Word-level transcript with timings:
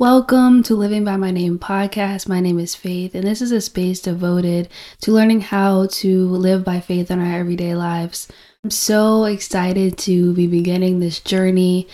Welcome 0.00 0.62
to 0.62 0.76
Living 0.76 1.04
by 1.04 1.16
My 1.16 1.32
Name 1.32 1.58
podcast. 1.58 2.28
My 2.28 2.38
name 2.38 2.60
is 2.60 2.76
Faith, 2.76 3.16
and 3.16 3.26
this 3.26 3.42
is 3.42 3.50
a 3.50 3.60
space 3.60 3.98
devoted 4.00 4.68
to 5.00 5.10
learning 5.10 5.40
how 5.40 5.88
to 5.88 6.28
live 6.28 6.62
by 6.62 6.78
faith 6.78 7.10
in 7.10 7.18
our 7.18 7.36
everyday 7.36 7.74
lives. 7.74 8.28
I'm 8.62 8.70
so 8.70 9.24
excited 9.24 9.98
to 9.98 10.32
be 10.34 10.46
beginning 10.46 11.00
this 11.00 11.18
journey. 11.18 11.88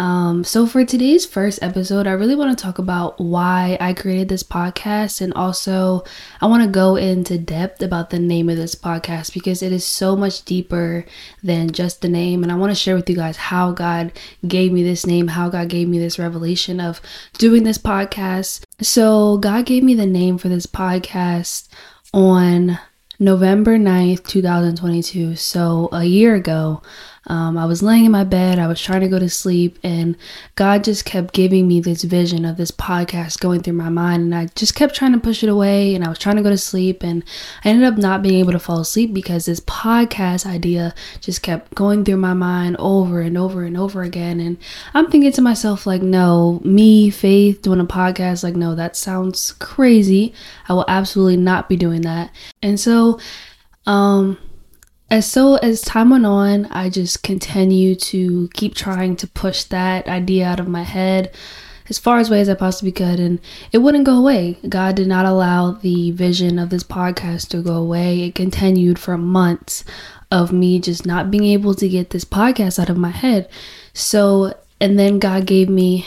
Um, 0.00 0.44
so, 0.44 0.66
for 0.66 0.82
today's 0.82 1.26
first 1.26 1.62
episode, 1.62 2.06
I 2.06 2.12
really 2.12 2.34
want 2.34 2.56
to 2.56 2.64
talk 2.64 2.78
about 2.78 3.20
why 3.20 3.76
I 3.82 3.92
created 3.92 4.30
this 4.30 4.42
podcast, 4.42 5.20
and 5.20 5.34
also 5.34 6.04
I 6.40 6.46
want 6.46 6.62
to 6.62 6.70
go 6.70 6.96
into 6.96 7.36
depth 7.36 7.82
about 7.82 8.08
the 8.08 8.18
name 8.18 8.48
of 8.48 8.56
this 8.56 8.74
podcast 8.74 9.34
because 9.34 9.62
it 9.62 9.72
is 9.72 9.84
so 9.84 10.16
much 10.16 10.46
deeper 10.46 11.04
than 11.42 11.70
just 11.70 12.00
the 12.00 12.08
name. 12.08 12.42
And 12.42 12.50
I 12.50 12.54
want 12.54 12.70
to 12.70 12.74
share 12.74 12.96
with 12.96 13.10
you 13.10 13.16
guys 13.16 13.36
how 13.36 13.72
God 13.72 14.12
gave 14.48 14.72
me 14.72 14.82
this 14.82 15.04
name, 15.04 15.28
how 15.28 15.50
God 15.50 15.68
gave 15.68 15.86
me 15.86 15.98
this 15.98 16.18
revelation 16.18 16.80
of 16.80 17.02
doing 17.34 17.64
this 17.64 17.76
podcast. 17.76 18.64
So, 18.80 19.36
God 19.36 19.66
gave 19.66 19.82
me 19.84 19.92
the 19.92 20.06
name 20.06 20.38
for 20.38 20.48
this 20.48 20.64
podcast 20.64 21.68
on 22.14 22.78
November 23.18 23.76
9th, 23.76 24.26
2022. 24.26 25.36
So, 25.36 25.90
a 25.92 26.04
year 26.04 26.36
ago, 26.36 26.80
um, 27.26 27.58
I 27.58 27.66
was 27.66 27.82
laying 27.82 28.06
in 28.06 28.12
my 28.12 28.24
bed, 28.24 28.58
I 28.58 28.66
was 28.66 28.80
trying 28.80 29.02
to 29.02 29.08
go 29.08 29.18
to 29.18 29.28
sleep, 29.28 29.78
and 29.82 30.16
God 30.54 30.84
just 30.84 31.04
kept 31.04 31.34
giving 31.34 31.68
me 31.68 31.80
this 31.80 32.02
vision 32.02 32.44
of 32.44 32.56
this 32.56 32.70
podcast 32.70 33.40
going 33.40 33.62
through 33.62 33.74
my 33.74 33.90
mind. 33.90 34.22
And 34.22 34.34
I 34.34 34.46
just 34.54 34.74
kept 34.74 34.94
trying 34.94 35.12
to 35.12 35.20
push 35.20 35.42
it 35.42 35.50
away, 35.50 35.94
and 35.94 36.02
I 36.02 36.08
was 36.08 36.18
trying 36.18 36.36
to 36.36 36.42
go 36.42 36.50
to 36.50 36.56
sleep, 36.56 37.02
and 37.02 37.22
I 37.64 37.68
ended 37.68 37.84
up 37.84 37.98
not 37.98 38.22
being 38.22 38.40
able 38.40 38.52
to 38.52 38.58
fall 38.58 38.80
asleep 38.80 39.12
because 39.12 39.44
this 39.44 39.60
podcast 39.60 40.46
idea 40.46 40.94
just 41.20 41.42
kept 41.42 41.74
going 41.74 42.04
through 42.04 42.16
my 42.16 42.34
mind 42.34 42.76
over 42.78 43.20
and 43.20 43.36
over 43.36 43.64
and 43.64 43.76
over 43.76 44.02
again. 44.02 44.40
And 44.40 44.56
I'm 44.94 45.10
thinking 45.10 45.32
to 45.32 45.42
myself, 45.42 45.86
like, 45.86 46.02
no, 46.02 46.60
me, 46.64 47.10
Faith, 47.10 47.60
doing 47.60 47.80
a 47.80 47.84
podcast, 47.84 48.42
like, 48.42 48.56
no, 48.56 48.74
that 48.74 48.96
sounds 48.96 49.52
crazy. 49.52 50.32
I 50.68 50.72
will 50.72 50.86
absolutely 50.88 51.36
not 51.36 51.68
be 51.68 51.76
doing 51.76 52.00
that. 52.02 52.30
And 52.62 52.80
so, 52.80 53.20
um, 53.86 54.38
as 55.10 55.26
so 55.30 55.56
as 55.56 55.80
time 55.80 56.10
went 56.10 56.26
on, 56.26 56.66
I 56.66 56.88
just 56.88 57.22
continued 57.22 58.00
to 58.00 58.48
keep 58.54 58.74
trying 58.74 59.16
to 59.16 59.26
push 59.26 59.64
that 59.64 60.06
idea 60.06 60.46
out 60.46 60.60
of 60.60 60.68
my 60.68 60.82
head 60.82 61.34
as 61.88 61.98
far 61.98 62.18
as 62.18 62.30
way 62.30 62.40
as 62.40 62.48
I 62.48 62.54
possibly 62.54 62.92
could, 62.92 63.18
and 63.18 63.40
it 63.72 63.78
wouldn't 63.78 64.04
go 64.04 64.16
away. 64.16 64.58
God 64.68 64.94
did 64.94 65.08
not 65.08 65.26
allow 65.26 65.72
the 65.72 66.12
vision 66.12 66.60
of 66.60 66.70
this 66.70 66.84
podcast 66.84 67.48
to 67.48 67.62
go 67.62 67.74
away. 67.74 68.22
It 68.22 68.36
continued 68.36 68.98
for 68.98 69.18
months 69.18 69.84
of 70.30 70.52
me 70.52 70.78
just 70.78 71.04
not 71.04 71.32
being 71.32 71.44
able 71.44 71.74
to 71.74 71.88
get 71.88 72.10
this 72.10 72.24
podcast 72.24 72.78
out 72.78 72.90
of 72.90 72.96
my 72.96 73.10
head. 73.10 73.50
So, 73.92 74.54
and 74.80 74.96
then 74.96 75.18
God 75.18 75.46
gave 75.46 75.68
me 75.68 76.06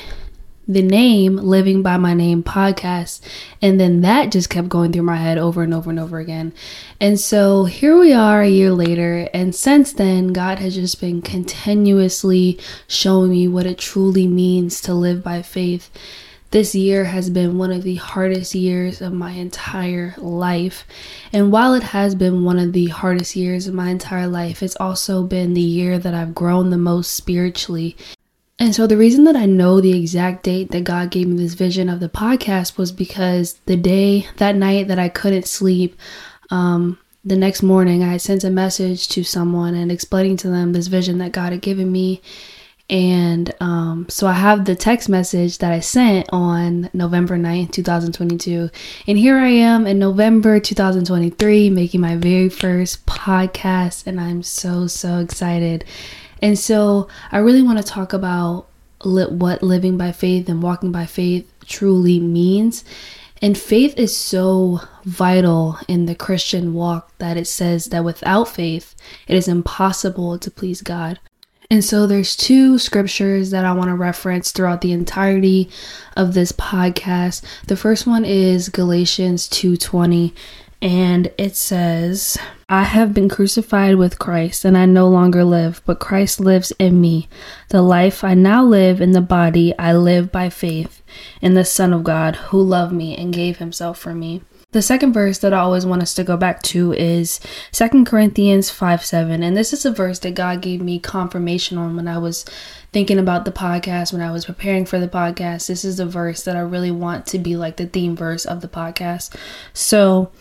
the 0.68 0.82
name 0.82 1.36
Living 1.36 1.82
by 1.82 1.98
My 1.98 2.14
Name 2.14 2.44
podcast. 2.44 3.20
And 3.62 3.80
then 3.80 4.02
that 4.02 4.32
just 4.32 4.50
kept 4.50 4.70
going 4.70 4.94
through 4.94 5.04
my 5.04 5.18
head 5.18 5.38
over 5.38 5.62
and 5.64 5.74
over 5.74 5.90
and 5.90 6.00
over 6.00 6.20
again. 6.20 6.54
And 7.00 7.20
so 7.20 7.66
here 7.66 7.98
we 7.98 8.14
are 8.14 8.42
a 8.42 8.50
year 8.50 8.72
later. 8.72 9.28
And 9.34 9.54
since 9.54 9.92
then, 9.92 10.28
God 10.28 10.60
has 10.60 10.76
just 10.76 11.02
been 11.02 11.22
continuously 11.22 12.60
showing 12.88 13.32
me 13.32 13.48
what 13.48 13.66
it 13.66 13.78
truly 13.78 14.28
means 14.28 14.80
to 14.82 14.94
live 14.94 15.24
by 15.24 15.42
faith. 15.42 15.90
This 16.52 16.76
year 16.76 17.06
has 17.06 17.32
been 17.32 17.58
one 17.58 17.72
of 17.72 17.82
the 17.82 17.96
hardest 17.96 18.54
years 18.54 19.02
of 19.02 19.12
my 19.12 19.32
entire 19.32 20.14
life. 20.20 20.86
And 21.34 21.52
while 21.52 21.74
it 21.74 21.82
has 21.82 22.14
been 22.14 22.44
one 22.44 22.60
of 22.60 22.74
the 22.74 22.90
hardest 22.90 23.36
years 23.36 23.68
of 23.68 23.74
my 23.74 23.90
entire 23.90 24.28
life, 24.28 24.62
it's 24.62 24.76
also 24.76 25.24
been 25.24 25.56
the 25.56 25.62
year 25.62 25.98
that 25.98 26.14
I've 26.14 26.36
grown 26.36 26.70
the 26.70 26.78
most 26.78 27.16
spiritually. 27.16 27.98
And 28.64 28.74
so 28.74 28.88
the 28.88 28.96
reason 28.96 29.26
that 29.26 29.36
I 29.36 29.46
know 29.46 29.82
the 29.82 29.92
exact 29.92 30.44
date 30.44 30.72
that 30.72 30.86
God 30.86 31.12
gave 31.12 31.28
me 31.28 31.36
this 31.36 31.54
vision 31.54 31.90
of 31.90 32.00
the 32.00 32.08
podcast 32.08 32.78
was 32.78 32.94
because 32.94 33.56
the 33.66 33.76
day, 33.76 34.26
that 34.38 34.56
night 34.56 34.88
that 34.88 34.98
I 34.98 35.10
couldn't 35.10 35.48
sleep, 35.48 36.00
um, 36.50 36.98
the 37.26 37.36
next 37.36 37.62
morning 37.62 38.04
I 38.04 38.16
sent 38.16 38.46
a 38.46 38.50
message 38.50 39.10
to 39.10 39.26
someone 39.26 39.76
and 39.76 39.92
explaining 39.92 40.38
to 40.38 40.50
them 40.50 40.72
this 40.72 40.88
vision 40.88 41.18
that 41.18 41.34
God 41.34 41.52
had 41.52 41.62
given 41.62 41.92
me. 41.92 42.22
And 42.90 43.54
um, 43.60 44.06
so 44.08 44.28
I 44.28 44.34
have 44.34 44.64
the 44.64 44.76
text 44.76 45.10
message 45.10 45.58
that 45.58 45.74
I 45.74 45.82
sent 45.82 46.30
on 46.32 46.90
November 46.94 47.38
9th, 47.38 47.74
2022. 47.74 48.70
And 49.08 49.18
here 49.18 49.40
I 49.40 49.50
am 49.50 49.86
in 49.86 50.00
November 50.00 50.62
2023 50.62 51.70
making 51.70 52.00
my 52.00 52.16
very 52.16 52.48
first 52.48 53.06
podcast. 53.06 54.08
And 54.08 54.22
I'm 54.22 54.42
so, 54.42 54.88
so 54.88 55.20
excited. 55.20 55.84
And 56.44 56.60
so 56.60 57.08
I 57.32 57.38
really 57.38 57.62
want 57.62 57.78
to 57.78 57.84
talk 57.86 58.12
about 58.12 58.68
li- 59.06 59.26
what 59.28 59.64
living 59.64 59.98
by 59.98 60.12
faith 60.12 60.50
and 60.50 60.62
walking 60.62 60.92
by 60.92 61.06
faith 61.06 61.50
truly 61.66 62.20
means. 62.20 62.84
And 63.42 63.58
faith 63.58 63.98
is 63.98 64.16
so 64.16 64.82
vital 65.06 65.78
in 65.88 66.06
the 66.06 66.16
Christian 66.16 66.74
walk 66.74 67.18
that 67.18 67.38
it 67.38 67.48
says 67.48 67.86
that 67.86 68.04
without 68.04 68.50
faith, 68.50 68.94
it 69.26 69.38
is 69.38 69.48
impossible 69.48 70.38
to 70.38 70.52
please 70.52 70.82
God. 70.82 71.18
And 71.70 71.84
so 71.84 72.06
there's 72.06 72.36
two 72.36 72.78
scriptures 72.78 73.52
that 73.52 73.66
I 73.66 73.72
want 73.72 73.90
to 73.90 73.96
reference 73.96 74.52
throughout 74.52 74.82
the 74.82 74.92
entirety 74.92 75.70
of 76.16 76.34
this 76.34 76.52
podcast. 76.52 77.42
The 77.68 77.78
first 77.78 78.06
one 78.06 78.26
is 78.26 78.68
Galatians 78.68 79.48
2:20 79.48 80.34
and 80.84 81.32
it 81.38 81.56
says, 81.56 82.38
I 82.68 82.84
have 82.84 83.14
been 83.14 83.30
crucified 83.30 83.96
with 83.96 84.20
Christ, 84.20 84.66
and 84.66 84.78
I 84.78 84.86
no 84.86 85.08
longer 85.08 85.46
live, 85.46 85.82
but 85.86 86.02
Christ 86.02 86.42
lives 86.42 86.74
in 86.78 87.00
me. 87.00 87.30
The 87.70 87.82
life 87.82 88.22
I 88.22 88.34
now 88.34 88.66
live 88.66 89.00
in 89.00 89.14
the 89.14 89.22
body, 89.22 89.74
I 89.80 89.94
live 89.94 90.30
by 90.30 90.50
faith 90.50 91.02
in 91.42 91.54
the 91.54 91.64
Son 91.64 91.94
of 91.94 92.04
God 92.04 92.36
who 92.36 92.62
loved 92.62 92.92
me 92.92 93.16
and 93.16 93.34
gave 93.34 93.60
himself 93.60 93.98
for 93.98 94.14
me. 94.14 94.42
The 94.74 94.82
second 94.82 95.14
verse 95.14 95.38
that 95.38 95.54
I 95.54 95.60
always 95.60 95.86
want 95.86 96.02
us 96.02 96.16
to 96.16 96.24
go 96.24 96.36
back 96.36 96.62
to 96.64 96.92
is 96.94 97.40
2 97.72 98.04
Corinthians 98.04 98.70
5 98.70 99.06
7. 99.06 99.42
And 99.44 99.56
this 99.56 99.72
is 99.72 99.86
a 99.86 99.92
verse 99.92 100.20
that 100.20 100.34
God 100.34 100.62
gave 100.62 100.82
me 100.82 101.00
confirmation 101.00 101.78
on 101.78 101.96
when 101.96 102.08
I 102.08 102.18
was 102.18 102.44
thinking 102.92 103.20
about 103.20 103.46
the 103.46 103.52
podcast, 103.52 104.12
when 104.12 104.22
I 104.22 104.32
was 104.32 104.46
preparing 104.46 104.86
for 104.86 105.00
the 105.00 105.08
podcast. 105.08 105.68
This 105.68 105.86
is 105.86 106.00
a 106.00 106.08
verse 106.08 106.42
that 106.44 106.58
I 106.58 106.62
really 106.62 106.92
want 106.92 107.28
to 107.28 107.40
be 107.40 107.56
like 107.56 107.78
the 107.78 107.86
theme 107.86 108.16
verse 108.16 108.46
of 108.46 108.62
the 108.62 108.68
podcast. 108.68 109.36
So, 109.74 110.32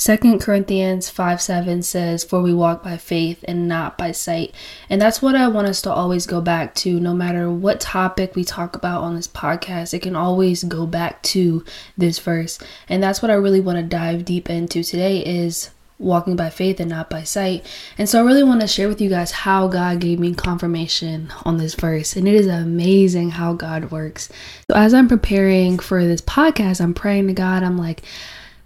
Second 0.00 0.40
Corinthians 0.40 1.10
5 1.10 1.42
7 1.42 1.82
says, 1.82 2.24
For 2.24 2.40
we 2.40 2.54
walk 2.54 2.82
by 2.82 2.96
faith 2.96 3.44
and 3.46 3.68
not 3.68 3.98
by 3.98 4.12
sight. 4.12 4.54
And 4.88 4.98
that's 4.98 5.20
what 5.20 5.34
I 5.34 5.46
want 5.48 5.66
us 5.66 5.82
to 5.82 5.92
always 5.92 6.24
go 6.24 6.40
back 6.40 6.74
to. 6.76 6.98
No 6.98 7.12
matter 7.12 7.50
what 7.50 7.80
topic 7.80 8.34
we 8.34 8.42
talk 8.42 8.74
about 8.74 9.02
on 9.02 9.14
this 9.14 9.28
podcast, 9.28 9.92
it 9.92 10.00
can 10.00 10.16
always 10.16 10.64
go 10.64 10.86
back 10.86 11.22
to 11.24 11.66
this 11.98 12.18
verse. 12.18 12.58
And 12.88 13.02
that's 13.02 13.20
what 13.20 13.30
I 13.30 13.34
really 13.34 13.60
want 13.60 13.76
to 13.76 13.82
dive 13.82 14.24
deep 14.24 14.48
into 14.48 14.82
today 14.82 15.22
is 15.22 15.68
walking 15.98 16.34
by 16.34 16.48
faith 16.48 16.80
and 16.80 16.88
not 16.88 17.10
by 17.10 17.22
sight. 17.22 17.66
And 17.98 18.08
so 18.08 18.22
I 18.22 18.26
really 18.26 18.42
want 18.42 18.62
to 18.62 18.66
share 18.66 18.88
with 18.88 19.02
you 19.02 19.10
guys 19.10 19.30
how 19.30 19.68
God 19.68 20.00
gave 20.00 20.18
me 20.18 20.34
confirmation 20.34 21.30
on 21.44 21.58
this 21.58 21.74
verse. 21.74 22.16
And 22.16 22.26
it 22.26 22.36
is 22.36 22.46
amazing 22.46 23.32
how 23.32 23.52
God 23.52 23.90
works. 23.90 24.30
So 24.70 24.78
as 24.78 24.94
I'm 24.94 25.08
preparing 25.08 25.78
for 25.78 26.02
this 26.06 26.22
podcast, 26.22 26.80
I'm 26.80 26.94
praying 26.94 27.26
to 27.26 27.34
God. 27.34 27.62
I'm 27.62 27.76
like, 27.76 28.02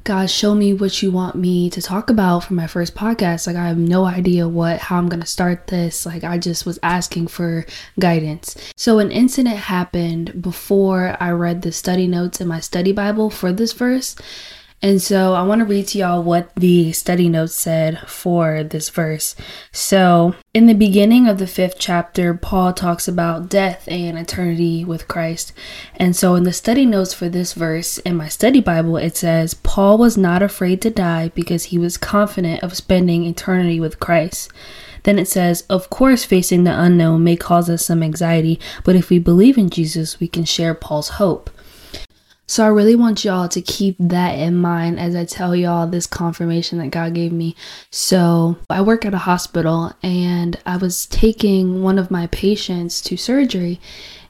God, 0.05 0.29
show 0.29 0.55
me 0.55 0.75
what 0.75 1.01
you 1.03 1.11
want 1.11 1.35
me 1.35 1.71
to 1.71 1.81
talk 1.81 2.11
about 2.11 2.45
for 2.45 2.53
my 2.53 2.67
first 2.67 2.95
podcast. 2.95 3.47
Like, 3.47 3.57
I 3.57 3.69
have 3.69 3.79
no 3.79 4.05
idea 4.05 4.47
what, 4.47 4.79
how 4.79 4.99
I'm 4.99 5.09
going 5.09 5.23
to 5.23 5.27
start 5.27 5.69
this. 5.69 6.05
Like, 6.05 6.23
I 6.23 6.37
just 6.37 6.67
was 6.67 6.79
asking 6.83 7.29
for 7.29 7.65
guidance. 7.99 8.55
So, 8.77 8.99
an 8.99 9.11
incident 9.11 9.57
happened 9.57 10.43
before 10.43 11.17
I 11.19 11.31
read 11.31 11.63
the 11.63 11.73
study 11.73 12.07
notes 12.07 12.39
in 12.39 12.47
my 12.49 12.61
study 12.61 12.93
Bible 12.93 13.31
for 13.31 13.51
this 13.51 13.73
verse. 13.73 14.15
And 14.83 15.01
so 15.01 15.33
I 15.33 15.43
want 15.43 15.61
to 15.61 15.65
read 15.65 15.89
to 15.89 15.99
y'all 15.99 16.23
what 16.23 16.55
the 16.57 16.93
study 16.93 17.29
notes 17.29 17.55
said 17.55 18.07
for 18.07 18.63
this 18.63 18.91
verse. 18.91 19.35
So, 19.73 20.35
in 20.53 20.67
the 20.67 20.75
beginning 20.75 21.27
of 21.27 21.39
the 21.39 21.47
fifth 21.47 21.77
chapter, 21.79 22.35
Paul 22.35 22.75
talks 22.75 23.09
about 23.09 23.49
death 23.49 23.89
and 23.89 24.19
eternity 24.19 24.85
with 24.85 25.09
Christ. 25.09 25.55
And 25.97 26.15
so, 26.15 26.35
in 26.35 26.45
the 26.45 26.53
study 26.53 26.85
notes 26.85 27.15
for 27.15 27.31
this 27.31 27.55
verse 27.55 27.97
in 27.99 28.15
my 28.17 28.29
study 28.29 28.61
Bible, 28.61 28.99
it 28.99 29.17
says, 29.17 29.55
Paul 29.55 29.97
was 29.97 30.19
not 30.19 30.43
afraid 30.43 30.83
to 30.83 30.91
die 30.91 31.31
because 31.35 31.65
he 31.65 31.79
was 31.79 31.97
confident 31.97 32.63
of 32.63 32.77
spending 32.77 33.25
eternity 33.25 33.81
with 33.81 34.01
Christ. 34.01 34.53
Then 35.05 35.19
it 35.19 35.29
says, 35.29 35.63
Of 35.71 35.89
course, 35.89 36.25
facing 36.25 36.65
the 36.65 36.79
unknown 36.79 37.25
may 37.25 37.37
cause 37.37 37.71
us 37.71 37.87
some 37.87 38.03
anxiety, 38.03 38.59
but 38.85 38.97
if 38.97 39.09
we 39.09 39.19
believe 39.19 39.57
in 39.57 39.71
Jesus, 39.71 40.21
we 40.21 40.29
can 40.29 40.45
share 40.45 40.75
Paul's 40.75 41.11
hope. 41.11 41.49
So 42.47 42.65
I 42.65 42.69
really 42.69 42.95
want 42.95 43.25
y'all 43.25 43.49
to 43.49 43.63
keep 43.63 43.97
that 43.99 44.39
in 44.39 44.57
mind 44.57 45.01
as 45.01 45.17
I 45.17 45.25
tell 45.25 45.57
y'all 45.57 45.87
this 45.87 46.07
confirmation 46.07 46.79
that 46.79 46.91
God 46.91 47.15
gave 47.15 47.33
me. 47.33 47.57
So 47.91 48.57
I 48.69 48.83
work 48.83 49.07
at 49.07 49.15
a 49.15 49.19
hospital 49.19 49.93
and 50.03 50.61
I 50.67 50.77
was 50.77 51.07
taking 51.07 51.83
one 51.83 51.99
of 51.99 52.11
my 52.11 52.27
patients 52.27 53.01
to 53.03 53.17
surgery 53.17 53.81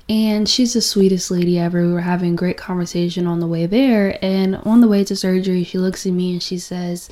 and 0.09 0.49
she's 0.49 0.75
the 0.75 0.83
sweetest 0.83 1.31
lady 1.31 1.59
ever. 1.59 1.87
We 1.87 1.93
were 1.93 2.01
having 2.03 2.37
great 2.37 2.59
conversation 2.59 3.27
on 3.27 3.41
the 3.41 3.47
way 3.47 3.67
there 3.67 4.19
and 4.23 4.57
on 4.57 4.81
the 4.81 4.89
way 4.89 5.03
to 5.05 5.17
surgery 5.17 5.65
she 5.65 5.79
looks 5.79 6.07
at 6.07 6.13
me 6.13 6.33
and 6.33 6.43
she 6.43 6.59
says, 6.59 7.09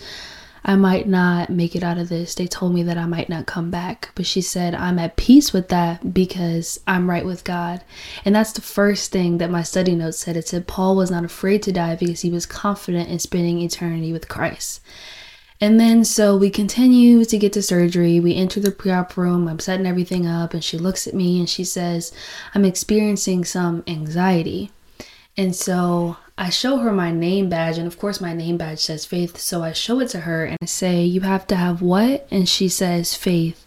I 0.64 0.76
might 0.76 1.08
not 1.08 1.50
make 1.50 1.74
it 1.74 1.82
out 1.82 1.98
of 1.98 2.08
this. 2.08 2.34
They 2.34 2.46
told 2.46 2.72
me 2.72 2.82
that 2.84 2.96
I 2.96 3.06
might 3.06 3.28
not 3.28 3.46
come 3.46 3.70
back. 3.70 4.10
But 4.14 4.26
she 4.26 4.40
said, 4.40 4.74
I'm 4.74 4.98
at 4.98 5.16
peace 5.16 5.52
with 5.52 5.68
that 5.68 6.14
because 6.14 6.78
I'm 6.86 7.10
right 7.10 7.24
with 7.24 7.44
God. 7.44 7.82
And 8.24 8.34
that's 8.34 8.52
the 8.52 8.60
first 8.60 9.10
thing 9.10 9.38
that 9.38 9.50
my 9.50 9.62
study 9.62 9.94
notes 9.94 10.20
said. 10.20 10.36
It 10.36 10.46
said 10.46 10.68
Paul 10.68 10.94
was 10.94 11.10
not 11.10 11.24
afraid 11.24 11.62
to 11.64 11.72
die 11.72 11.96
because 11.96 12.20
he 12.20 12.30
was 12.30 12.46
confident 12.46 13.08
in 13.08 13.18
spending 13.18 13.60
eternity 13.60 14.12
with 14.12 14.28
Christ. 14.28 14.80
And 15.60 15.78
then 15.78 16.04
so 16.04 16.36
we 16.36 16.50
continue 16.50 17.24
to 17.24 17.38
get 17.38 17.52
to 17.52 17.62
surgery. 17.62 18.18
We 18.18 18.34
enter 18.34 18.58
the 18.58 18.72
pre 18.72 18.90
op 18.90 19.16
room. 19.16 19.46
I'm 19.46 19.60
setting 19.60 19.86
everything 19.86 20.26
up, 20.26 20.54
and 20.54 20.64
she 20.64 20.76
looks 20.76 21.06
at 21.06 21.14
me 21.14 21.38
and 21.38 21.48
she 21.48 21.62
says, 21.62 22.12
I'm 22.52 22.64
experiencing 22.64 23.44
some 23.44 23.84
anxiety. 23.86 24.72
And 25.36 25.56
so 25.56 26.16
I 26.36 26.50
show 26.50 26.78
her 26.78 26.92
my 26.92 27.10
name 27.10 27.48
badge, 27.48 27.78
and 27.78 27.86
of 27.86 27.98
course, 27.98 28.20
my 28.20 28.34
name 28.34 28.56
badge 28.56 28.80
says 28.80 29.06
faith. 29.06 29.38
So 29.38 29.62
I 29.62 29.72
show 29.72 30.00
it 30.00 30.08
to 30.10 30.20
her 30.20 30.44
and 30.44 30.58
I 30.62 30.66
say, 30.66 31.04
You 31.04 31.22
have 31.22 31.46
to 31.48 31.56
have 31.56 31.82
what? 31.82 32.26
And 32.30 32.48
she 32.48 32.68
says, 32.68 33.14
faith. 33.14 33.66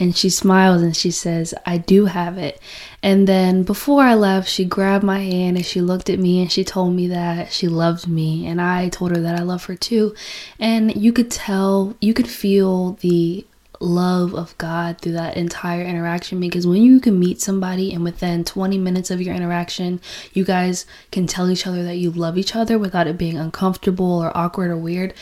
And 0.00 0.16
she 0.16 0.30
smiles 0.30 0.82
and 0.82 0.96
she 0.96 1.10
says, 1.10 1.54
I 1.66 1.78
do 1.78 2.04
have 2.04 2.38
it. 2.38 2.60
And 3.02 3.26
then 3.26 3.64
before 3.64 4.02
I 4.02 4.14
left, 4.14 4.48
she 4.48 4.64
grabbed 4.64 5.02
my 5.02 5.18
hand 5.18 5.56
and 5.56 5.66
she 5.66 5.80
looked 5.80 6.08
at 6.08 6.20
me 6.20 6.40
and 6.40 6.52
she 6.52 6.62
told 6.62 6.94
me 6.94 7.08
that 7.08 7.52
she 7.52 7.66
loved 7.66 8.06
me. 8.06 8.46
And 8.46 8.60
I 8.60 8.90
told 8.90 9.10
her 9.10 9.20
that 9.20 9.40
I 9.40 9.42
love 9.42 9.64
her 9.64 9.74
too. 9.74 10.14
And 10.60 10.94
you 10.94 11.12
could 11.12 11.32
tell, 11.32 11.96
you 12.00 12.14
could 12.14 12.28
feel 12.28 12.92
the 12.92 13.44
love 13.80 14.34
of 14.34 14.56
God 14.58 15.00
through 15.00 15.12
that 15.12 15.36
entire 15.36 15.82
interaction 15.82 16.40
because 16.40 16.66
when 16.66 16.82
you 16.82 17.00
can 17.00 17.18
meet 17.18 17.40
somebody 17.40 17.92
and 17.92 18.04
within 18.04 18.44
20 18.44 18.78
minutes 18.78 19.10
of 19.10 19.20
your 19.20 19.34
interaction, 19.34 20.00
you 20.32 20.44
guys 20.44 20.86
can 21.12 21.26
tell 21.26 21.50
each 21.50 21.66
other 21.66 21.84
that 21.84 21.96
you 21.96 22.10
love 22.10 22.36
each 22.38 22.56
other 22.56 22.78
without 22.78 23.06
it 23.06 23.18
being 23.18 23.38
uncomfortable 23.38 24.18
or 24.22 24.36
awkward 24.36 24.70
or 24.70 24.76
weird. 24.76 25.14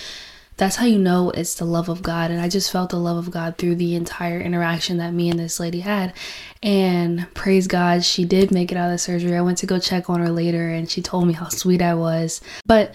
That's 0.57 0.77
how 0.77 0.87
you 0.87 0.99
know 0.99 1.31
it's 1.31 1.55
the 1.55 1.67
love 1.67 1.91
of 1.91 2.03
God. 2.03 2.31
And 2.31 2.41
I 2.41 2.49
just 2.49 2.73
felt 2.73 2.89
the 2.89 2.97
love 2.97 3.19
of 3.19 3.31
God 3.31 3.59
through 3.59 3.75
the 3.75 3.95
entire 3.95 4.41
interaction 4.41 4.97
that 4.99 5.13
me 5.13 5.29
and 5.29 5.39
this 5.39 5.61
lady 5.61 5.81
had. 5.81 6.15
And 6.63 7.33
praise 7.35 7.67
God, 7.67 8.05
she 8.05 8.25
did 8.25 8.51
make 8.51 8.73
it 8.73 8.79
out 8.79 8.93
of 8.93 9.01
surgery. 9.01 9.37
I 9.37 9.43
went 9.43 9.59
to 9.59 9.67
go 9.67 9.79
check 9.79 10.09
on 10.09 10.21
her 10.21 10.31
later 10.31 10.71
and 10.71 10.91
she 10.91 11.03
told 11.03 11.27
me 11.27 11.35
how 11.35 11.49
sweet 11.49 11.83
I 11.83 11.93
was. 11.93 12.41
But 12.65 12.95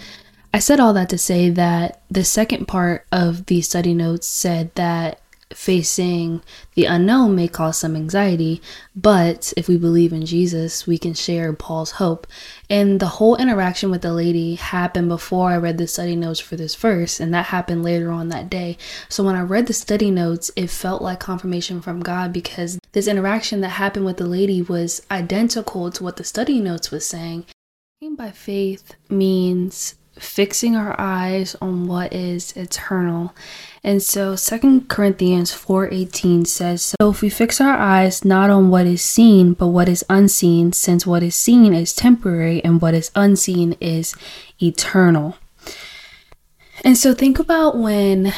I 0.53 0.59
said 0.59 0.79
all 0.79 0.93
that 0.93 1.09
to 1.09 1.17
say 1.17 1.51
that 1.51 2.01
the 2.09 2.23
second 2.23 2.67
part 2.67 3.05
of 3.11 3.45
the 3.45 3.61
study 3.61 3.93
notes 3.93 4.27
said 4.27 4.73
that 4.75 5.19
facing 5.55 6.41
the 6.75 6.85
unknown 6.85 7.35
may 7.35 7.47
cause 7.47 7.77
some 7.77 7.95
anxiety, 7.95 8.61
but 8.95 9.53
if 9.57 9.67
we 9.67 9.77
believe 9.77 10.13
in 10.13 10.25
Jesus, 10.25 10.87
we 10.87 10.97
can 10.97 11.13
share 11.13 11.51
Paul's 11.53 11.91
hope. 11.91 12.27
And 12.69 12.99
the 12.99 13.07
whole 13.07 13.35
interaction 13.35 13.91
with 13.91 14.01
the 14.01 14.13
lady 14.13 14.55
happened 14.55 15.09
before 15.09 15.49
I 15.49 15.57
read 15.57 15.77
the 15.77 15.87
study 15.87 16.15
notes 16.15 16.39
for 16.39 16.55
this 16.55 16.75
verse, 16.75 17.19
and 17.19 17.33
that 17.33 17.47
happened 17.47 17.83
later 17.83 18.11
on 18.11 18.29
that 18.29 18.49
day. 18.49 18.77
So 19.09 19.23
when 19.23 19.35
I 19.35 19.41
read 19.41 19.67
the 19.67 19.73
study 19.73 20.11
notes, 20.11 20.51
it 20.55 20.69
felt 20.69 21.01
like 21.01 21.19
confirmation 21.19 21.81
from 21.81 22.01
God 22.01 22.31
because 22.31 22.79
this 22.93 23.07
interaction 23.07 23.61
that 23.61 23.69
happened 23.69 24.05
with 24.05 24.17
the 24.17 24.25
lady 24.25 24.61
was 24.61 25.01
identical 25.11 25.91
to 25.91 26.03
what 26.03 26.17
the 26.17 26.23
study 26.23 26.59
notes 26.59 26.91
was 26.91 27.05
saying. 27.07 27.45
By 28.17 28.31
faith 28.31 28.95
means 29.09 29.93
fixing 30.21 30.75
our 30.75 30.95
eyes 30.99 31.55
on 31.59 31.87
what 31.87 32.13
is 32.13 32.53
eternal. 32.55 33.33
And 33.83 34.01
so 34.01 34.35
Second 34.35 34.87
Corinthians 34.87 35.51
4:18 35.51 36.45
says, 36.45 36.93
"So 36.99 37.09
if 37.09 37.21
we 37.21 37.29
fix 37.29 37.59
our 37.59 37.75
eyes 37.75 38.23
not 38.23 38.49
on 38.49 38.69
what 38.69 38.85
is 38.85 39.01
seen, 39.01 39.53
but 39.53 39.67
what 39.67 39.89
is 39.89 40.05
unseen, 40.09 40.73
since 40.73 41.07
what 41.07 41.23
is 41.23 41.35
seen 41.35 41.73
is 41.73 41.93
temporary 41.93 42.63
and 42.63 42.79
what 42.79 42.93
is 42.93 43.09
unseen 43.15 43.75
is 43.81 44.13
eternal." 44.61 45.35
And 46.83 46.97
so 46.97 47.13
think 47.13 47.39
about 47.39 47.77
when 47.77 48.31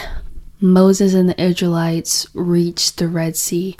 Moses 0.61 1.13
and 1.13 1.27
the 1.27 1.41
Israelites 1.41 2.27
reached 2.33 2.97
the 2.97 3.09
Red 3.09 3.35
Sea. 3.35 3.75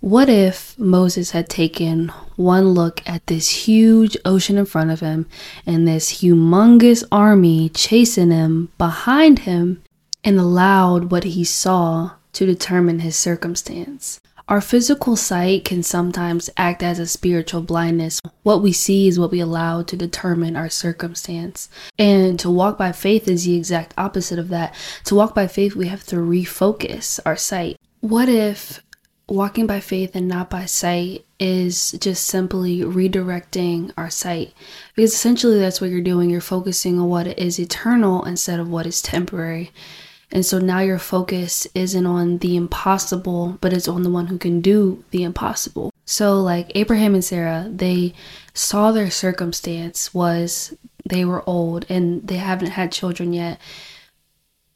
What 0.00 0.28
if 0.28 0.76
Moses 0.78 1.30
had 1.30 1.48
taken 1.48 2.12
one 2.42 2.70
look 2.70 3.02
at 3.06 3.26
this 3.26 3.66
huge 3.66 4.16
ocean 4.24 4.58
in 4.58 4.66
front 4.66 4.90
of 4.90 5.00
him 5.00 5.26
and 5.64 5.86
this 5.86 6.20
humongous 6.20 7.04
army 7.10 7.68
chasing 7.68 8.30
him 8.30 8.70
behind 8.78 9.40
him 9.40 9.82
and 10.24 10.38
allowed 10.38 11.10
what 11.10 11.24
he 11.24 11.44
saw 11.44 12.12
to 12.32 12.46
determine 12.46 13.00
his 13.00 13.16
circumstance? 13.16 14.20
Our 14.48 14.60
physical 14.60 15.16
sight 15.16 15.64
can 15.64 15.82
sometimes 15.82 16.50
act 16.56 16.82
as 16.82 16.98
a 16.98 17.06
spiritual 17.06 17.62
blindness. 17.62 18.20
What 18.42 18.60
we 18.60 18.72
see 18.72 19.08
is 19.08 19.18
what 19.18 19.30
we 19.30 19.40
allow 19.40 19.82
to 19.82 19.96
determine 19.96 20.56
our 20.56 20.68
circumstance. 20.68 21.68
And 21.98 22.38
to 22.40 22.50
walk 22.50 22.76
by 22.76 22.92
faith 22.92 23.28
is 23.28 23.44
the 23.44 23.56
exact 23.56 23.94
opposite 23.96 24.38
of 24.38 24.48
that. 24.48 24.74
To 25.04 25.14
walk 25.14 25.34
by 25.34 25.46
faith, 25.46 25.76
we 25.76 25.86
have 25.86 26.04
to 26.06 26.16
refocus 26.16 27.20
our 27.24 27.36
sight. 27.36 27.76
What 28.00 28.28
if 28.28 28.82
walking 29.32 29.66
by 29.66 29.80
faith 29.80 30.14
and 30.14 30.28
not 30.28 30.50
by 30.50 30.66
sight 30.66 31.24
is 31.40 31.92
just 31.92 32.26
simply 32.26 32.80
redirecting 32.80 33.90
our 33.96 34.10
sight. 34.10 34.52
Because 34.94 35.14
essentially 35.14 35.58
that's 35.58 35.80
what 35.80 35.88
you're 35.88 36.02
doing. 36.02 36.28
You're 36.28 36.42
focusing 36.42 36.98
on 36.98 37.08
what 37.08 37.26
is 37.38 37.58
eternal 37.58 38.24
instead 38.24 38.60
of 38.60 38.68
what 38.68 38.86
is 38.86 39.00
temporary. 39.00 39.72
And 40.30 40.44
so 40.44 40.58
now 40.58 40.80
your 40.80 40.98
focus 40.98 41.66
isn't 41.74 42.06
on 42.06 42.38
the 42.38 42.56
impossible 42.56 43.58
but 43.60 43.72
it's 43.72 43.88
on 43.88 44.02
the 44.02 44.10
one 44.10 44.26
who 44.26 44.38
can 44.38 44.60
do 44.60 45.02
the 45.10 45.22
impossible. 45.22 45.92
So 46.04 46.40
like 46.40 46.72
abraham 46.74 47.14
and 47.14 47.24
sarah 47.24 47.70
they 47.70 48.14
saw 48.54 48.92
their 48.92 49.10
circumstance 49.10 50.12
was 50.12 50.74
they 51.08 51.24
were 51.24 51.48
old 51.48 51.86
and 51.88 52.26
they 52.26 52.36
haven't 52.36 52.70
had 52.70 52.92
children 52.92 53.32
yet 53.32 53.58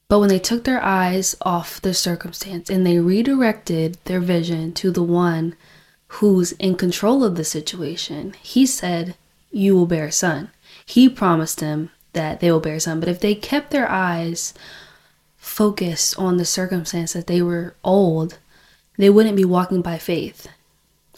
but 0.09 0.21
when 0.21 0.29
they 0.29 0.39
took 0.39 0.65
their 0.65 0.83
eyes 0.83 1.35
off 1.43 1.81
the 1.81 1.95
circumstance 1.95 2.71
and 2.71 2.87
they 2.87 2.99
redirected 2.99 3.99
their 4.05 4.21
vision 4.21 4.73
to 4.75 4.91
the 4.91 5.03
one 5.03 5.57
who's 6.09 6.53
in 6.53 6.77
control 6.77 7.25
of 7.25 7.35
the 7.35 7.45
situation, 7.45 8.35
he 8.41 8.67
said, 8.67 9.17
You 9.51 9.75
will 9.75 9.87
bear 9.87 10.07
a 10.07 10.13
son. 10.13 10.51
He 10.85 11.09
promised 11.09 11.59
them 11.59 11.91
that 12.13 12.41
they 12.41 12.53
will 12.53 12.61
bear 12.61 12.77
a 12.77 12.81
son. 12.81 13.01
But 13.01 13.09
if 13.09 13.21
they 13.21 13.35
kept 13.35 13.71
their 13.71 13.91
eyes 13.91 14.55
focused 15.37 16.17
on 16.19 16.37
the 16.37 16.45
circumstance 16.45 17.13
that 17.13 17.27
they 17.27 17.43
were 17.43 17.75
old, 17.83 18.39
they 18.97 19.11
wouldn't 19.11 19.37
be 19.37 19.45
walking 19.45 19.83
by 19.83 19.99
faith. 19.99 20.49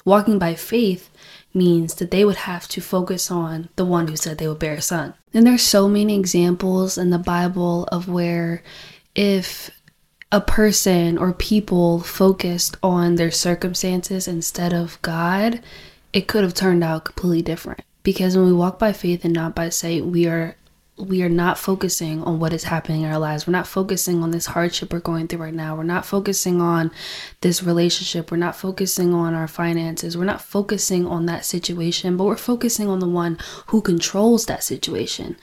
Walking 0.05 0.39
by 0.39 0.55
faith 0.55 1.11
means 1.59 1.97
that 1.97 2.11
they 2.11 2.25
would 2.25 2.37
have 2.37 2.69
to 2.69 2.81
focus 2.81 3.31
on 3.31 3.69
the 3.77 3.85
one 3.85 4.09
who 4.09 4.17
said 4.17 4.39
they 4.39 4.49
would 4.49 4.59
bear 4.59 4.75
a 4.75 4.83
son. 4.83 5.15
And 5.35 5.47
there's 5.47 5.63
so 5.63 5.89
many 5.89 6.17
examples 6.17 6.97
in 6.97 7.11
the 7.11 7.19
Bible 7.19 7.85
of 7.93 8.09
where 8.09 8.63
if 9.15 9.71
a 10.31 10.41
person 10.41 11.19
or 11.19 11.33
people 11.33 12.01
focused 12.01 12.77
on 12.83 13.17
their 13.17 13.31
circumstances 13.31 14.29
instead 14.29 14.73
of 14.73 15.01
God, 15.03 15.61
it 16.13 16.29
could 16.29 16.45
have 16.45 16.55
turned 16.55 16.85
out 16.85 17.05
completely 17.05 17.43
different. 17.43 17.83
Because 18.03 18.37
when 18.37 18.47
we 18.47 18.53
walk 18.53 18.79
by 18.79 18.93
faith 18.93 19.25
and 19.25 19.35
not 19.35 19.55
by 19.55 19.69
sight, 19.69 20.07
we 20.07 20.27
are 20.27 20.57
we 20.99 21.23
are 21.23 21.29
not 21.29 21.59
focusing 21.59 22.23
on 22.25 22.41
what 22.41 22.53
is 22.53 22.65
happening 22.65 23.03
in 23.03 23.11
our 23.11 23.19
lives. 23.19 23.47
We're 23.47 23.53
not 23.53 23.67
focusing 23.67 24.23
on 24.23 24.33
this 24.33 24.47
hardship 24.47 24.93
we're 24.93 24.99
going 24.99 25.29
through 25.29 25.43
right 25.43 25.55
now. 25.55 25.77
We're 25.77 25.85
not 25.85 26.05
focusing 26.05 26.61
on 26.61 26.91
this 27.41 27.63
relationship. 27.63 28.31
We're 28.31 28.39
not 28.39 28.57
focusing 28.57 29.15
on 29.15 29.35
our 29.35 29.49
finances. 29.49 30.17
We're 30.17 30.25
not 30.25 30.43
focusing 30.43 31.07
on 31.07 31.27
that 31.27 31.45
situation, 31.45 32.17
but 32.17 32.25
we're 32.25 32.37
focusing 32.37 32.89
on 32.89 32.99
the 32.99 33.09
one 33.09 33.39
who 33.69 33.81
controls 33.81 34.47
that 34.47 34.65
situation. 34.65 35.37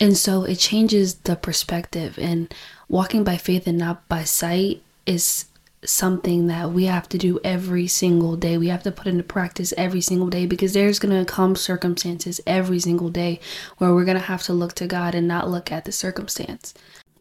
And 0.00 0.16
so 0.16 0.42
it 0.42 0.56
changes 0.56 1.14
the 1.14 1.36
perspective. 1.36 2.18
And 2.18 2.52
walking 2.88 3.22
by 3.22 3.36
faith 3.36 3.66
and 3.66 3.78
not 3.78 4.08
by 4.08 4.24
sight 4.24 4.82
is 5.06 5.46
something 5.84 6.46
that 6.48 6.70
we 6.70 6.84
have 6.84 7.08
to 7.10 7.18
do 7.18 7.40
every 7.44 7.86
single 7.86 8.36
day. 8.36 8.58
We 8.58 8.68
have 8.68 8.82
to 8.84 8.92
put 8.92 9.06
into 9.06 9.22
practice 9.22 9.72
every 9.76 10.00
single 10.00 10.28
day 10.28 10.46
because 10.46 10.72
there's 10.72 10.98
going 10.98 11.16
to 11.16 11.30
come 11.30 11.56
circumstances 11.56 12.40
every 12.46 12.80
single 12.80 13.10
day 13.10 13.40
where 13.78 13.94
we're 13.94 14.04
going 14.04 14.18
to 14.18 14.24
have 14.24 14.42
to 14.44 14.52
look 14.52 14.74
to 14.74 14.86
God 14.86 15.14
and 15.14 15.28
not 15.28 15.50
look 15.50 15.70
at 15.70 15.84
the 15.84 15.92
circumstance. 15.92 16.74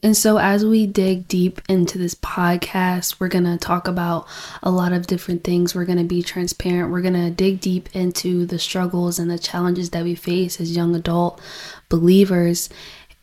And 0.04 0.18
so, 0.18 0.38
as 0.38 0.66
we 0.66 0.86
dig 0.86 1.30
deep 1.30 1.62
into 1.70 1.98
this 1.98 2.14
podcast, 2.14 3.22
we're 3.22 3.30
going 3.30 3.46
to 3.46 3.58
talk 3.58 3.88
about 3.88 4.28
a 4.62 4.70
lot 4.70 4.92
of 4.92 5.08
different 5.08 5.46
things. 5.46 5.74
We're 5.74 5.86
going 5.86 5.98
to 5.98 6.04
be 6.04 6.22
transparent. 6.22 6.92
We're 6.92 7.02
going 7.02 7.14
to 7.14 7.32
dig 7.32 7.62
deep 7.62 7.88
into 7.96 8.46
the 8.46 8.60
struggles 8.60 9.18
and 9.18 9.32
the 9.32 9.40
challenges 9.40 9.92
that 9.92 10.04
we 10.04 10.14
face 10.14 10.60
as 10.60 10.76
young 10.76 10.94
adult 10.94 11.40
believers. 11.88 12.70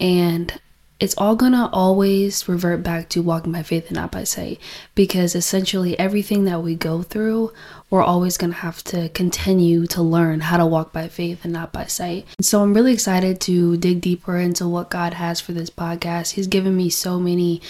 And 0.01 0.59
it's 1.01 1.15
all 1.17 1.35
gonna 1.35 1.69
always 1.73 2.47
revert 2.47 2.83
back 2.83 3.09
to 3.09 3.23
walking 3.23 3.53
by 3.53 3.63
faith 3.63 3.87
and 3.89 3.97
not 3.97 4.13
by 4.13 4.23
sight 4.23 4.61
because 4.95 5.35
essentially 5.35 5.99
everything 5.99 6.45
that 6.45 6.63
we 6.63 6.75
go 6.75 7.03
through 7.03 7.51
we're 7.89 8.03
always 8.03 8.37
gonna 8.37 8.53
have 8.53 8.85
to 8.85 9.09
continue 9.09 9.87
to 9.87 10.03
learn 10.03 10.41
how 10.41 10.59
to 10.59 10.67
walk 10.67 10.93
by 10.93 11.09
faith 11.09 11.43
and 11.43 11.53
not 11.53 11.73
by 11.73 11.87
sight. 11.87 12.27
So 12.41 12.63
i'm 12.63 12.75
really 12.75 12.93
excited 12.93 13.41
to 13.43 13.77
dig 13.79 14.01
deeper 14.01 14.37
into 14.37 14.69
what 14.69 14.91
god 14.91 15.15
has 15.15 15.41
for 15.41 15.53
this 15.53 15.71
podcast. 15.71 16.33
He's 16.33 16.47
given 16.47 16.77
me 16.77 16.91
so 16.91 17.19
many 17.19 17.63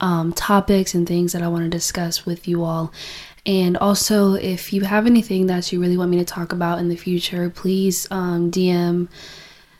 um, 0.00 0.32
topics 0.32 0.94
and 0.94 1.06
things 1.06 1.32
that 1.32 1.42
i 1.42 1.48
want 1.48 1.64
to 1.64 1.70
discuss 1.70 2.24
with 2.24 2.46
you 2.46 2.62
all. 2.62 2.92
And 3.44 3.76
also 3.76 4.34
if 4.34 4.72
you 4.72 4.82
have 4.82 5.06
anything 5.06 5.46
that 5.46 5.72
you 5.72 5.80
really 5.80 5.96
want 5.96 6.10
me 6.10 6.18
to 6.18 6.24
talk 6.24 6.52
about 6.52 6.78
in 6.78 6.88
the 6.88 6.96
future 6.96 7.50
please 7.50 8.06
um, 8.10 8.50
dm 8.50 9.08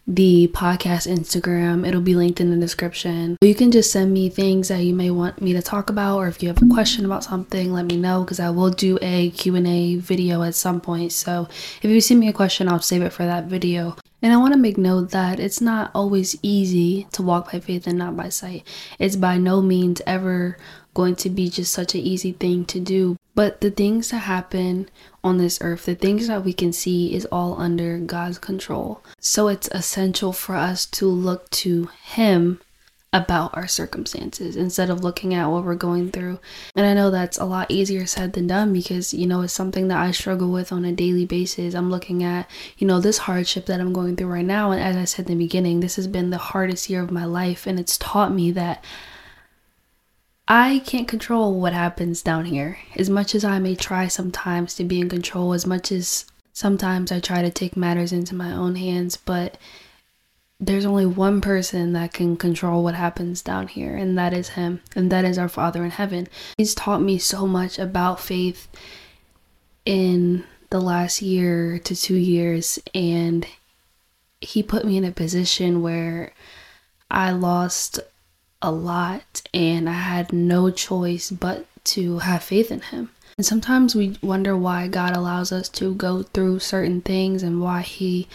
the 0.06 0.48
podcast 0.48 1.10
Instagram. 1.10 1.86
It'll 1.86 2.00
be 2.00 2.14
linked 2.14 2.40
in 2.40 2.50
the 2.50 2.56
description. 2.56 3.36
You 3.40 3.54
can 3.54 3.72
just 3.72 3.90
send 3.90 4.12
me 4.12 4.28
things 4.28 4.68
that 4.68 4.84
you 4.84 4.94
may 4.94 5.10
want 5.10 5.42
me 5.42 5.52
to 5.52 5.62
talk 5.62 5.90
about 5.90 6.18
or 6.18 6.28
if 6.28 6.42
you 6.42 6.48
have 6.48 6.62
a 6.62 6.74
question 6.74 7.04
about 7.04 7.24
something, 7.24 7.72
let 7.72 7.86
me 7.86 7.96
know 7.96 8.22
because 8.22 8.38
I 8.38 8.50
will 8.50 8.70
do 8.70 8.98
a 9.02 9.30
Q&A 9.30 9.96
video 9.96 10.42
at 10.42 10.54
some 10.54 10.80
point. 10.80 11.12
So 11.12 11.48
if 11.82 11.90
you 11.90 12.00
send 12.00 12.20
me 12.20 12.28
a 12.28 12.32
question, 12.32 12.68
I'll 12.68 12.80
save 12.80 13.02
it 13.02 13.12
for 13.12 13.24
that 13.24 13.46
video. 13.46 13.96
And 14.22 14.32
I 14.32 14.38
want 14.38 14.54
to 14.54 14.58
make 14.58 14.78
note 14.78 15.10
that 15.10 15.38
it's 15.38 15.60
not 15.60 15.90
always 15.94 16.36
easy 16.42 17.06
to 17.12 17.22
walk 17.22 17.52
by 17.52 17.60
faith 17.60 17.86
and 17.86 17.98
not 17.98 18.16
by 18.16 18.28
sight. 18.28 18.66
It's 18.98 19.16
by 19.16 19.38
no 19.38 19.60
means 19.60 20.00
ever 20.06 20.56
going 20.96 21.14
to 21.14 21.28
be 21.28 21.50
just 21.50 21.74
such 21.74 21.94
an 21.94 22.00
easy 22.00 22.32
thing 22.32 22.64
to 22.64 22.80
do. 22.80 23.18
But 23.34 23.60
the 23.60 23.70
things 23.70 24.10
that 24.10 24.20
happen 24.20 24.88
on 25.22 25.36
this 25.36 25.58
earth, 25.60 25.84
the 25.84 25.94
things 25.94 26.26
that 26.26 26.42
we 26.42 26.54
can 26.54 26.72
see, 26.72 27.14
is 27.14 27.26
all 27.26 27.60
under 27.60 27.98
God's 27.98 28.38
control. 28.38 29.02
So 29.20 29.48
it's 29.48 29.68
essential 29.72 30.32
for 30.32 30.56
us 30.56 30.86
to 30.86 31.06
look 31.06 31.50
to 31.50 31.90
Him 32.02 32.60
about 33.12 33.54
our 33.54 33.68
circumstances 33.68 34.56
instead 34.56 34.88
of 34.88 35.04
looking 35.04 35.34
at 35.34 35.50
what 35.50 35.64
we're 35.64 35.74
going 35.74 36.10
through. 36.10 36.38
And 36.74 36.86
I 36.86 36.94
know 36.94 37.10
that's 37.10 37.36
a 37.36 37.44
lot 37.44 37.70
easier 37.70 38.06
said 38.06 38.32
than 38.32 38.46
done 38.46 38.72
because, 38.72 39.12
you 39.12 39.26
know, 39.26 39.42
it's 39.42 39.52
something 39.52 39.88
that 39.88 39.98
I 39.98 40.12
struggle 40.12 40.50
with 40.50 40.72
on 40.72 40.86
a 40.86 40.92
daily 40.92 41.26
basis. 41.26 41.74
I'm 41.74 41.90
looking 41.90 42.24
at, 42.24 42.48
you 42.78 42.86
know, 42.86 43.00
this 43.00 43.18
hardship 43.18 43.66
that 43.66 43.80
I'm 43.80 43.92
going 43.92 44.16
through 44.16 44.32
right 44.32 44.44
now. 44.44 44.70
And 44.70 44.82
as 44.82 44.96
I 44.96 45.04
said 45.04 45.26
in 45.28 45.36
the 45.36 45.44
beginning, 45.44 45.80
this 45.80 45.96
has 45.96 46.06
been 46.06 46.30
the 46.30 46.38
hardest 46.38 46.88
year 46.88 47.02
of 47.02 47.10
my 47.10 47.26
life. 47.26 47.66
And 47.66 47.78
it's 47.78 47.98
taught 47.98 48.32
me 48.32 48.50
that 48.52 48.82
I 50.48 50.80
can't 50.86 51.08
control 51.08 51.60
what 51.60 51.72
happens 51.72 52.22
down 52.22 52.44
here. 52.44 52.78
As 52.96 53.10
much 53.10 53.34
as 53.34 53.44
I 53.44 53.58
may 53.58 53.74
try 53.74 54.06
sometimes 54.06 54.74
to 54.76 54.84
be 54.84 55.00
in 55.00 55.08
control, 55.08 55.52
as 55.52 55.66
much 55.66 55.90
as 55.90 56.26
sometimes 56.52 57.10
I 57.10 57.18
try 57.18 57.42
to 57.42 57.50
take 57.50 57.76
matters 57.76 58.12
into 58.12 58.34
my 58.34 58.52
own 58.52 58.76
hands, 58.76 59.16
but 59.16 59.58
there's 60.60 60.86
only 60.86 61.04
one 61.04 61.40
person 61.40 61.92
that 61.94 62.12
can 62.12 62.36
control 62.36 62.82
what 62.82 62.94
happens 62.94 63.42
down 63.42 63.68
here, 63.68 63.96
and 63.96 64.16
that 64.16 64.32
is 64.32 64.50
Him, 64.50 64.80
and 64.94 65.10
that 65.10 65.24
is 65.24 65.36
our 65.36 65.48
Father 65.48 65.84
in 65.84 65.90
heaven. 65.90 66.28
He's 66.56 66.74
taught 66.74 67.02
me 67.02 67.18
so 67.18 67.46
much 67.46 67.78
about 67.78 68.20
faith 68.20 68.68
in 69.84 70.44
the 70.70 70.80
last 70.80 71.20
year 71.20 71.78
to 71.80 71.94
two 71.94 72.14
years, 72.16 72.78
and 72.94 73.46
He 74.40 74.62
put 74.62 74.84
me 74.84 74.96
in 74.96 75.04
a 75.04 75.10
position 75.10 75.82
where 75.82 76.32
I 77.10 77.32
lost 77.32 78.00
a 78.62 78.70
lot 78.70 79.42
and 79.52 79.88
I 79.88 79.92
had 79.92 80.32
no 80.32 80.70
choice 80.70 81.30
but 81.30 81.66
to 81.84 82.18
have 82.18 82.42
faith 82.42 82.70
in 82.70 82.80
Him. 82.80 83.10
And 83.38 83.44
sometimes 83.44 83.94
we 83.94 84.16
wonder 84.22 84.56
why 84.56 84.88
God 84.88 85.14
allows 85.14 85.52
us 85.52 85.68
to 85.70 85.94
go 85.94 86.22
through 86.22 86.60
certain 86.60 87.02
things 87.02 87.42
and 87.42 87.60
why 87.60 87.82
He, 87.82 88.28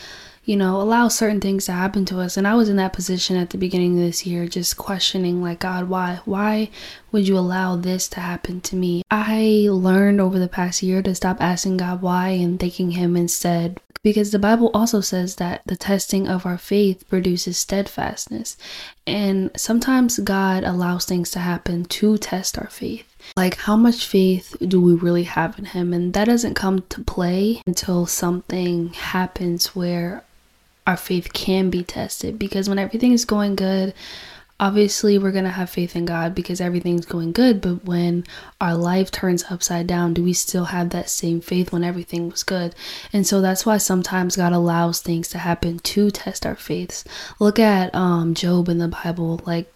you 0.45 0.55
know, 0.55 0.79
allows 0.79 1.17
certain 1.17 1.41
things 1.41 1.65
to 1.65 1.71
happen 1.71 2.05
to 2.05 2.19
us. 2.19 2.37
And 2.37 2.47
I 2.47 2.53
was 2.53 2.69
in 2.69 2.75
that 2.75 2.93
position 2.93 3.35
at 3.35 3.49
the 3.49 3.57
beginning 3.57 3.97
of 3.97 4.05
this 4.05 4.27
year, 4.27 4.47
just 4.47 4.77
questioning, 4.77 5.41
like, 5.41 5.59
God, 5.59 5.89
why? 5.89 6.19
Why 6.25 6.69
would 7.11 7.27
you 7.27 7.37
allow 7.37 7.75
this 7.75 8.07
to 8.09 8.19
happen 8.19 8.61
to 8.61 8.75
me? 8.75 9.01
I 9.09 9.67
learned 9.69 10.21
over 10.21 10.37
the 10.37 10.47
past 10.47 10.83
year 10.83 11.01
to 11.01 11.15
stop 11.15 11.41
asking 11.41 11.77
God 11.77 12.03
why 12.03 12.29
and 12.29 12.59
thanking 12.59 12.91
Him 12.91 13.17
instead 13.17 13.79
because 14.03 14.31
the 14.31 14.39
Bible 14.39 14.71
also 14.73 14.99
says 15.01 15.35
that 15.35 15.61
the 15.65 15.75
testing 15.75 16.27
of 16.27 16.45
our 16.45 16.57
faith 16.57 17.07
produces 17.07 17.57
steadfastness. 17.57 18.57
And 19.05 19.51
sometimes 19.55 20.19
God 20.19 20.63
allows 20.63 21.05
things 21.05 21.29
to 21.31 21.39
happen 21.39 21.85
to 21.85 22.17
test 22.17 22.57
our 22.57 22.69
faith. 22.69 23.07
Like, 23.35 23.57
how 23.57 23.75
much 23.75 24.07
faith 24.07 24.55
do 24.67 24.81
we 24.81 24.93
really 24.93 25.23
have 25.23 25.59
in 25.59 25.65
Him? 25.65 25.93
And 25.93 26.13
that 26.13 26.25
doesn't 26.25 26.55
come 26.55 26.83
to 26.89 27.03
play 27.03 27.61
until 27.67 28.07
something 28.07 28.93
happens 28.93 29.75
where 29.75 30.23
our 30.87 30.97
faith 30.97 31.31
can 31.33 31.69
be 31.69 31.83
tested. 31.83 32.39
Because 32.39 32.67
when 32.67 32.79
everything 32.79 33.11
is 33.11 33.25
going 33.25 33.55
good, 33.55 33.93
obviously 34.61 35.17
we're 35.17 35.31
going 35.31 35.43
to 35.43 35.49
have 35.49 35.71
faith 35.71 35.95
in 35.95 36.05
God 36.05 36.35
because 36.35 36.61
everything's 36.61 37.07
going 37.07 37.31
good, 37.31 37.59
but 37.59 37.83
when 37.83 38.23
our 38.61 38.75
life 38.75 39.09
turns 39.09 39.45
upside 39.49 39.87
down, 39.87 40.13
do 40.13 40.23
we 40.23 40.33
still 40.33 40.65
have 40.65 40.91
that 40.91 41.09
same 41.09 41.41
faith 41.41 41.73
when 41.73 41.83
everything 41.83 42.29
was 42.29 42.43
good? 42.43 42.75
And 43.11 43.25
so 43.25 43.41
that's 43.41 43.65
why 43.65 43.77
sometimes 43.77 44.37
God 44.37 44.53
allows 44.53 45.01
things 45.01 45.27
to 45.29 45.39
happen 45.39 45.79
to 45.79 46.11
test 46.11 46.45
our 46.45 46.55
faiths. 46.55 47.03
Look 47.39 47.57
at 47.57 47.93
um 47.95 48.35
Job 48.35 48.69
in 48.69 48.77
the 48.77 48.87
Bible, 48.87 49.41
like 49.45 49.73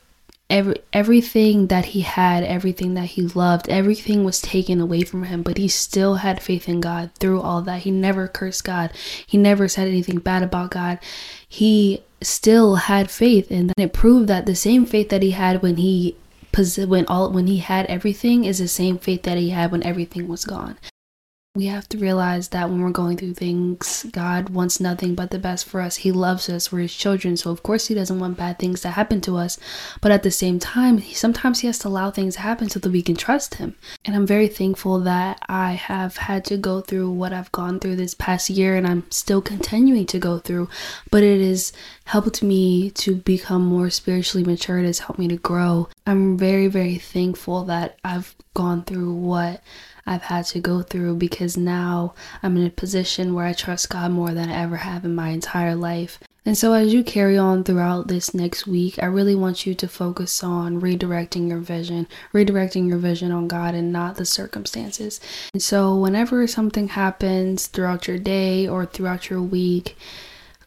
every 0.48 0.76
everything 0.94 1.68
that 1.68 1.86
he 1.86 2.02
had 2.02 2.44
everything 2.44 2.94
that 2.94 3.06
he 3.06 3.24
loved 3.24 3.68
everything 3.68 4.24
was 4.24 4.40
taken 4.40 4.80
away 4.80 5.02
from 5.02 5.24
him 5.24 5.42
but 5.42 5.58
he 5.58 5.68
still 5.68 6.16
had 6.16 6.40
faith 6.40 6.70
in 6.70 6.80
god 6.80 7.10
through 7.16 7.42
all 7.42 7.64
that 7.64 7.82
he 7.82 7.90
never 7.90 8.28
cursed 8.28 8.64
god 8.64 8.92
he 9.26 9.40
never 9.40 9.68
said 9.68 9.88
anything 9.88 10.20
bad 10.20 10.44
about 10.44 10.70
god 10.70 11.00
he 11.50 12.04
still 12.22 12.76
had 12.76 13.12
faith 13.12 13.52
and 13.52 13.72
it 13.78 13.94
proved 13.94 14.28
that 14.28 14.46
the 14.46 14.56
same 14.56 14.86
faith 14.86 15.10
that 15.10 15.22
he 15.22 15.32
had 15.32 15.62
when 15.62 15.78
he 15.78 16.16
when 16.88 17.06
all 17.08 17.32
when 17.32 17.48
he 17.48 17.58
had 17.58 17.86
everything 17.88 18.46
is 18.46 18.60
the 18.60 18.68
same 18.68 18.98
faith 18.98 19.24
that 19.24 19.38
he 19.38 19.50
had 19.50 19.72
when 19.72 19.84
everything 19.84 20.28
was 20.28 20.46
gone 20.46 20.78
we 21.56 21.68
have 21.68 21.88
to 21.90 21.98
realize 21.98 22.50
that 22.50 22.70
when 22.70 22.82
we're 22.82 22.90
going 22.90 23.16
through 23.16 23.34
things, 23.34 24.06
God 24.12 24.50
wants 24.50 24.82
nothing 24.82 25.16
but 25.16 25.32
the 25.32 25.40
best 25.40 25.66
for 25.66 25.80
us. 25.80 25.96
He 25.96 26.12
loves 26.12 26.50
us. 26.50 26.70
We're 26.70 26.82
His 26.82 26.94
children. 26.94 27.38
So, 27.38 27.50
of 27.50 27.64
course, 27.64 27.88
He 27.88 27.96
doesn't 27.96 28.20
want 28.20 28.38
bad 28.38 28.60
things 28.60 28.82
to 28.82 28.90
happen 28.90 29.22
to 29.22 29.38
us. 29.38 29.58
But 30.02 30.12
at 30.12 30.24
the 30.24 30.32
same 30.32 30.60
time, 30.60 31.02
sometimes 31.02 31.62
He 31.62 31.68
has 31.68 31.80
to 31.80 31.88
allow 31.88 32.12
things 32.12 32.36
to 32.36 32.42
happen 32.42 32.70
so 32.70 32.80
that 32.80 32.92
we 32.92 33.02
can 33.02 33.16
trust 33.16 33.56
Him. 33.56 33.76
And 34.04 34.16
I'm 34.16 34.28
very 34.28 34.50
thankful 34.50 35.00
that 35.02 35.40
I 35.48 35.72
have 35.72 36.18
had 36.18 36.44
to 36.46 36.58
go 36.58 36.82
through 36.82 37.12
what 37.12 37.32
I've 37.32 37.52
gone 37.54 37.80
through 37.80 37.96
this 37.96 38.14
past 38.14 38.50
year 38.50 38.76
and 38.76 38.86
I'm 38.86 39.10
still 39.10 39.42
continuing 39.42 40.06
to 40.08 40.20
go 40.20 40.40
through. 40.40 40.68
But 41.10 41.24
it 41.24 41.40
has 41.40 41.72
helped 42.04 42.44
me 42.44 42.92
to 42.92 43.16
become 43.16 43.66
more 43.66 43.90
spiritually 43.90 44.46
mature. 44.46 44.80
It 44.80 44.86
has 44.86 45.00
helped 45.00 45.20
me 45.20 45.30
to 45.30 45.38
grow. 45.38 45.88
I'm 46.06 46.38
very, 46.38 46.68
very 46.68 46.98
thankful 46.98 47.64
that 47.66 47.98
I've 48.04 48.36
gone 48.54 48.84
through 48.84 49.14
what 49.14 49.62
I've 50.06 50.24
had 50.24 50.46
to 50.48 50.60
go 50.60 50.82
through 50.82 51.16
because 51.16 51.58
now 51.58 52.14
I'm 52.44 52.58
in 52.58 52.66
a 52.66 52.70
position 52.70 53.34
where 53.34 53.46
I 53.46 53.54
trust 53.54 53.90
God 53.90 54.12
more 54.12 54.34
than 54.34 54.50
I 54.50 54.62
ever 54.62 54.78
have 54.78 55.04
in 55.04 55.16
my 55.16 55.30
entire 55.30 55.76
life. 55.76 56.20
And 56.48 56.56
so, 56.56 56.74
as 56.74 56.94
you 56.94 57.04
carry 57.04 57.40
on 57.40 57.64
throughout 57.64 58.08
this 58.08 58.36
next 58.36 58.68
week, 58.68 59.02
I 59.02 59.08
really 59.08 59.34
want 59.34 59.66
you 59.66 59.74
to 59.74 59.88
focus 59.88 60.44
on 60.44 60.80
redirecting 60.80 61.50
your 61.50 61.58
vision, 61.58 62.08
redirecting 62.36 62.88
your 62.88 63.00
vision 63.00 63.32
on 63.32 63.48
God 63.48 63.74
and 63.74 63.92
not 63.92 64.18
the 64.18 64.26
circumstances. 64.26 65.20
And 65.54 65.64
so, 65.64 65.96
whenever 65.98 66.46
something 66.46 66.90
happens 66.90 67.66
throughout 67.66 68.08
your 68.08 68.20
day 68.20 68.68
or 68.68 68.86
throughout 68.86 69.28
your 69.28 69.42
week, 69.42 69.98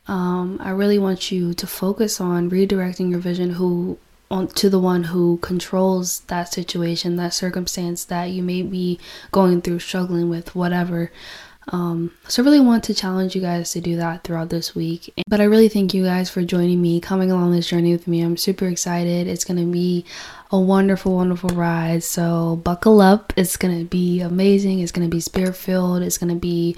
um, 0.09 0.59
I 0.61 0.71
really 0.71 0.99
want 0.99 1.30
you 1.30 1.54
to 1.54 1.66
focus 1.66 2.21
on 2.21 2.50
redirecting 2.50 3.11
your 3.11 3.21
vision 3.21 3.50
who 3.50 3.99
on 4.30 4.49
to 4.49 4.68
the 4.68 4.78
one 4.78 5.04
who 5.04 5.38
controls 5.38 6.20
that 6.28 6.52
situation, 6.52 7.16
that 7.16 7.35
circumstance 7.35 8.04
that 8.06 8.26
you 8.26 8.42
may 8.42 8.62
be 8.62 8.99
going 9.32 9.62
through, 9.62 9.78
struggling 9.78 10.28
with, 10.28 10.54
whatever. 10.54 11.11
Um, 11.70 12.12
so 12.28 12.42
I 12.42 12.44
really 12.44 12.61
want 12.61 12.85
to 12.85 12.94
challenge 12.94 13.35
you 13.35 13.42
guys 13.42 13.73
to 13.73 13.80
do 13.80 13.97
that 13.97 14.25
throughout 14.25 14.49
this 14.49 14.75
week. 14.75 15.12
But 15.28 15.40
I 15.40 15.44
really 15.44 15.68
thank 15.68 15.92
you 15.92 16.04
guys 16.04 16.30
for 16.30 16.42
joining 16.42 16.80
me, 16.80 17.00
coming 17.00 17.30
along 17.30 17.52
this 17.52 17.68
journey 17.68 17.92
with 17.92 18.08
me. 18.08 18.23
I'm 18.23 18.37
super 18.37 18.66
excited. 18.66 19.26
It's 19.26 19.44
gonna 19.44 19.66
be 19.66 20.04
a 20.50 20.58
wonderful, 20.58 21.14
wonderful 21.14 21.50
ride. 21.50 22.02
So 22.02 22.56
buckle 22.56 23.00
up. 23.00 23.32
It's 23.37 23.56
gonna 23.56 23.85
be 23.85 24.20
amazing. 24.20 24.80
It's 24.80 24.92
gonna 24.92 25.08
be 25.08 25.20
spirit 25.20 25.56
filled. 25.56 26.02
It's 26.02 26.18
gonna 26.18 26.35
be 26.35 26.76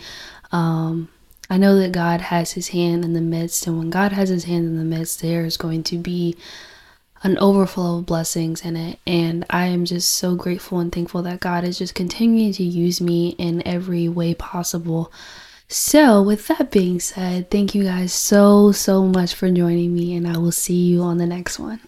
um 0.51 1.09
I 1.49 1.57
know 1.57 1.77
that 1.79 1.91
God 1.91 2.21
has 2.21 2.53
his 2.53 2.69
hand 2.69 3.05
in 3.05 3.13
the 3.13 3.21
midst, 3.21 3.67
and 3.67 3.77
when 3.77 3.91
God 3.91 4.13
has 4.13 4.29
his 4.29 4.45
hand 4.45 4.67
in 4.67 4.77
the 4.77 4.85
midst, 4.85 5.21
there 5.21 5.45
is 5.45 5.57
going 5.57 5.83
to 5.85 5.99
be 5.99 6.37
an 7.23 7.39
overflow 7.39 7.99
of 7.99 8.07
blessings 8.07 8.65
in 8.65 8.77
it. 8.77 8.99
And 9.07 9.45
I 9.51 9.67
am 9.67 9.85
just 9.85 10.15
so 10.15 10.35
grateful 10.35 10.79
and 10.79 10.91
thankful 10.91 11.23
that 11.23 11.41
God 11.41 11.65
is 11.65 11.79
just 11.79 11.95
continuing 11.95 12.53
to 12.55 12.63
use 12.63 13.01
me 13.01 13.31
in 13.31 13.67
every 13.67 14.09
way 14.09 14.35
possible. 14.35 15.13
So, 15.69 16.21
with 16.23 16.49
that 16.49 16.73
being 16.73 16.99
said, 16.99 17.51
thank 17.51 17.75
you 17.75 17.85
guys 17.85 18.13
so, 18.13 18.73
so 18.73 19.05
much 19.05 19.35
for 19.35 19.49
joining 19.51 19.95
me, 19.95 20.17
and 20.17 20.27
I 20.27 20.37
will 20.37 20.51
see 20.51 20.75
you 20.75 21.03
on 21.03 21.19
the 21.19 21.27
next 21.27 21.61
one. 21.61 21.81